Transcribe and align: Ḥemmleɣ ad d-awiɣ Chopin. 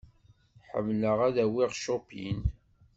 Ḥemmleɣ 0.69 1.17
ad 1.27 1.31
d-awiɣ 1.35 1.71
Chopin. 1.83 2.39